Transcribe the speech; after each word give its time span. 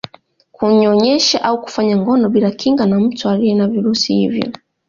kunyonyesha 0.55 1.37
au 1.43 1.57
kufanya 1.61 1.97
ngono 1.97 2.29
bila 2.29 2.51
kinga 2.51 2.85
na 2.85 2.99
mtu 2.99 3.29
aliye 3.29 3.55
na 3.55 3.67
virusi 3.67 4.13
hivyo 4.13 4.51